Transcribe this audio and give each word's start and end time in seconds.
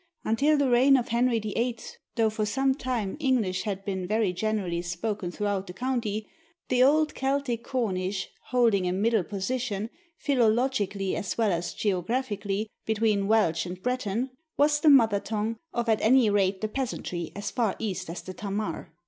Until 0.23 0.57
the 0.57 0.67
reign 0.71 0.97
of 0.97 1.09
Henry 1.09 1.37
VIII., 1.37 1.77
though 2.15 2.31
for 2.31 2.43
some 2.43 2.73
time 2.73 3.15
English 3.19 3.61
had 3.65 3.85
been 3.85 4.07
very 4.07 4.33
generally 4.33 4.81
spoken 4.81 5.29
throughout 5.29 5.67
the 5.67 5.73
county, 5.75 6.27
the 6.69 6.81
old 6.81 7.13
Celtic 7.13 7.63
Cornish, 7.63 8.27
holding 8.47 8.87
a 8.87 8.93
middle 8.93 9.23
position, 9.23 9.91
philologically 10.17 11.15
as 11.15 11.37
well 11.37 11.51
as 11.51 11.75
geographically, 11.75 12.67
between 12.87 13.27
Welsh 13.27 13.67
and 13.67 13.79
Breton, 13.79 14.31
was 14.57 14.79
the 14.79 14.89
mother 14.89 15.19
tongue 15.19 15.57
of 15.71 15.87
at 15.87 16.01
any 16.01 16.31
rate 16.31 16.61
the 16.61 16.67
peasantry 16.67 17.31
as 17.35 17.51
far 17.51 17.75
east 17.77 18.09
as 18.09 18.23
the 18.23 18.33
Tamar. 18.33 18.91